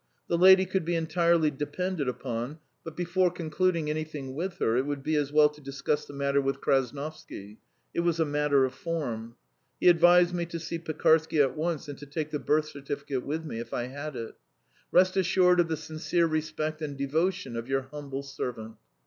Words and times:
The 0.29 0.35
lady 0.35 0.65
could 0.65 0.83
be 0.83 0.95
entirely 0.95 1.51
depended 1.51 2.07
upon, 2.07 2.57
but 2.83 2.97
before 2.97 3.29
concluding 3.29 3.87
anything 3.87 4.33
with 4.33 4.57
her 4.57 4.75
it 4.75 4.87
would 4.87 5.03
be 5.03 5.15
as 5.15 5.31
well 5.31 5.47
to 5.49 5.61
discuss 5.61 6.05
the 6.05 6.13
matter 6.15 6.41
with 6.41 6.59
Krasnovsky 6.59 7.57
it 7.93 7.99
was 7.99 8.19
a 8.19 8.25
matter 8.25 8.65
of 8.65 8.73
form. 8.73 9.35
He 9.79 9.89
advised 9.89 10.33
me 10.33 10.47
to 10.47 10.59
see 10.59 10.79
Pekarsky 10.79 11.39
at 11.39 11.55
once 11.55 11.87
and 11.87 11.99
to 11.99 12.07
take 12.07 12.31
the 12.31 12.39
birth 12.39 12.65
certificate 12.69 13.23
with 13.23 13.45
me, 13.45 13.59
if 13.59 13.75
I 13.75 13.83
had 13.83 14.15
it. 14.15 14.33
"Rest 14.91 15.17
assured 15.17 15.59
of 15.59 15.67
the 15.67 15.77
sincere 15.77 16.25
respect 16.25 16.81
and 16.81 16.97
devotion 16.97 17.55
of 17.55 17.67
your 17.67 17.83
humble 17.91 18.23
servant. 18.23 18.77